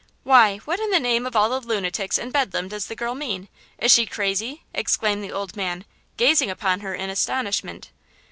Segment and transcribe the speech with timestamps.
[0.23, 3.49] "Why, what in the name of all the lunatics in Bedlam does the girl mean?
[3.77, 5.85] Is she crazy?" exclaimed the old man,
[6.17, 7.91] gazing upon her in astonishment.